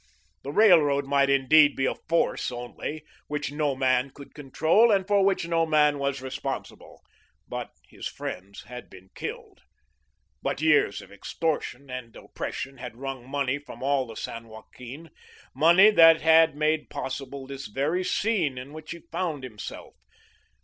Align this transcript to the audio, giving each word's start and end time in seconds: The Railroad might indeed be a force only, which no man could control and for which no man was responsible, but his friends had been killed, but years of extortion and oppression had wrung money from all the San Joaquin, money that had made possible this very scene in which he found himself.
The 0.41 0.51
Railroad 0.51 1.05
might 1.05 1.29
indeed 1.29 1.75
be 1.75 1.85
a 1.85 1.93
force 1.93 2.51
only, 2.51 3.03
which 3.27 3.51
no 3.51 3.75
man 3.75 4.09
could 4.09 4.33
control 4.33 4.89
and 4.89 5.07
for 5.07 5.23
which 5.23 5.47
no 5.47 5.67
man 5.67 5.99
was 5.99 6.23
responsible, 6.23 7.03
but 7.47 7.69
his 7.87 8.07
friends 8.07 8.63
had 8.63 8.89
been 8.89 9.11
killed, 9.13 9.61
but 10.41 10.59
years 10.59 11.03
of 11.03 11.11
extortion 11.11 11.91
and 11.91 12.15
oppression 12.15 12.77
had 12.77 12.95
wrung 12.97 13.29
money 13.29 13.59
from 13.59 13.83
all 13.83 14.07
the 14.07 14.15
San 14.15 14.47
Joaquin, 14.47 15.11
money 15.53 15.91
that 15.91 16.21
had 16.21 16.55
made 16.55 16.89
possible 16.89 17.45
this 17.45 17.67
very 17.67 18.03
scene 18.03 18.57
in 18.57 18.73
which 18.73 18.89
he 18.93 19.01
found 19.11 19.43
himself. 19.43 19.93